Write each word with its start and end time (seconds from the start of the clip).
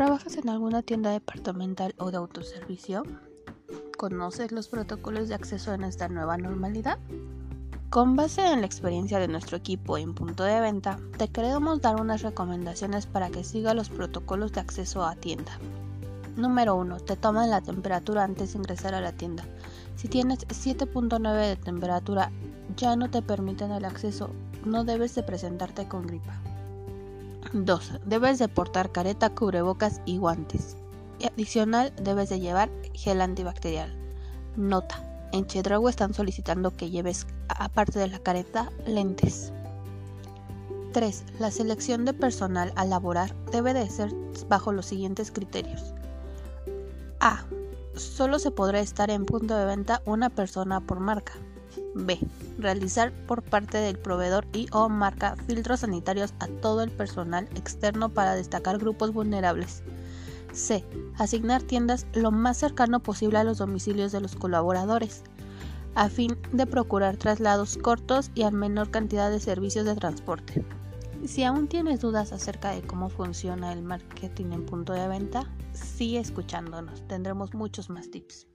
¿Trabajas 0.00 0.38
en 0.38 0.48
alguna 0.48 0.80
tienda 0.80 1.10
departamental 1.10 1.94
o 1.98 2.10
de 2.10 2.16
autoservicio? 2.16 3.02
¿Conoces 3.98 4.50
los 4.50 4.66
protocolos 4.66 5.28
de 5.28 5.34
acceso 5.34 5.74
en 5.74 5.84
esta 5.84 6.08
nueva 6.08 6.38
normalidad? 6.38 6.98
Con 7.90 8.16
base 8.16 8.50
en 8.50 8.60
la 8.60 8.66
experiencia 8.66 9.18
de 9.18 9.28
nuestro 9.28 9.58
equipo 9.58 9.98
en 9.98 10.14
punto 10.14 10.44
de 10.44 10.58
venta, 10.58 10.98
te 11.18 11.28
queremos 11.28 11.82
dar 11.82 12.00
unas 12.00 12.22
recomendaciones 12.22 13.04
para 13.04 13.28
que 13.28 13.44
siga 13.44 13.74
los 13.74 13.90
protocolos 13.90 14.52
de 14.52 14.60
acceso 14.60 15.04
a 15.04 15.16
tienda. 15.16 15.52
Número 16.34 16.76
1. 16.76 17.00
Te 17.00 17.16
toman 17.16 17.50
la 17.50 17.60
temperatura 17.60 18.24
antes 18.24 18.54
de 18.54 18.58
ingresar 18.58 18.94
a 18.94 19.02
la 19.02 19.12
tienda. 19.12 19.44
Si 19.96 20.08
tienes 20.08 20.48
7.9 20.48 21.46
de 21.46 21.56
temperatura, 21.56 22.32
ya 22.74 22.96
no 22.96 23.10
te 23.10 23.20
permiten 23.20 23.70
el 23.70 23.84
acceso, 23.84 24.30
no 24.64 24.84
debes 24.84 25.14
de 25.14 25.24
presentarte 25.24 25.88
con 25.88 26.06
gripa. 26.06 26.40
2. 27.52 28.00
Debes 28.06 28.38
de 28.38 28.48
portar 28.48 28.92
careta, 28.92 29.30
cubrebocas 29.30 30.00
y 30.04 30.18
guantes. 30.18 30.76
Y 31.18 31.26
adicional, 31.26 31.92
debes 32.00 32.28
de 32.28 32.40
llevar 32.40 32.70
gel 32.94 33.20
antibacterial. 33.20 33.94
Nota. 34.56 35.06
En 35.32 35.46
Chedrago 35.46 35.88
están 35.88 36.14
solicitando 36.14 36.76
que 36.76 36.90
lleves, 36.90 37.26
aparte 37.48 37.98
de 37.98 38.08
la 38.08 38.18
careta, 38.18 38.70
lentes. 38.86 39.52
3. 40.92 41.24
La 41.38 41.50
selección 41.50 42.04
de 42.04 42.12
personal 42.12 42.72
a 42.74 42.84
laborar 42.84 43.34
debe 43.52 43.74
de 43.74 43.88
ser 43.88 44.12
bajo 44.48 44.72
los 44.72 44.86
siguientes 44.86 45.30
criterios. 45.30 45.94
A. 47.20 47.44
Solo 47.94 48.38
se 48.38 48.50
podrá 48.50 48.80
estar 48.80 49.10
en 49.10 49.26
punto 49.26 49.56
de 49.56 49.66
venta 49.66 50.02
una 50.04 50.30
persona 50.30 50.80
por 50.80 51.00
marca. 51.00 51.34
B. 51.94 52.18
Realizar 52.58 53.12
por 53.26 53.42
parte 53.42 53.78
del 53.78 53.98
proveedor 53.98 54.46
y 54.52 54.66
o 54.72 54.88
marca 54.88 55.36
filtros 55.46 55.80
sanitarios 55.80 56.34
a 56.38 56.46
todo 56.46 56.82
el 56.82 56.90
personal 56.90 57.48
externo 57.54 58.08
para 58.08 58.34
destacar 58.34 58.78
grupos 58.78 59.12
vulnerables. 59.12 59.82
C. 60.52 60.84
Asignar 61.16 61.62
tiendas 61.62 62.06
lo 62.12 62.30
más 62.30 62.56
cercano 62.56 63.00
posible 63.00 63.38
a 63.38 63.44
los 63.44 63.58
domicilios 63.58 64.12
de 64.12 64.20
los 64.20 64.34
colaboradores, 64.34 65.22
a 65.94 66.08
fin 66.08 66.36
de 66.52 66.66
procurar 66.66 67.16
traslados 67.16 67.76
cortos 67.76 68.30
y 68.34 68.42
a 68.42 68.50
menor 68.50 68.90
cantidad 68.90 69.30
de 69.30 69.40
servicios 69.40 69.86
de 69.86 69.94
transporte. 69.94 70.64
Si 71.26 71.44
aún 71.44 71.68
tienes 71.68 72.00
dudas 72.00 72.32
acerca 72.32 72.70
de 72.70 72.82
cómo 72.82 73.10
funciona 73.10 73.72
el 73.72 73.82
marketing 73.82 74.52
en 74.52 74.64
punto 74.64 74.94
de 74.94 75.06
venta, 75.06 75.44
sigue 75.72 76.18
escuchándonos, 76.18 77.06
tendremos 77.06 77.52
muchos 77.52 77.90
más 77.90 78.10
tips. 78.10 78.46